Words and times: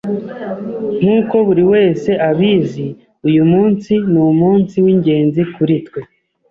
Nkuko 0.99 1.35
buriwese 1.47 2.11
abizi, 2.29 2.87
uyumunsi 3.27 3.93
numunsi 4.11 4.75
wingenzi 4.85 5.41
kuri 5.55 5.75
twe. 5.87 6.01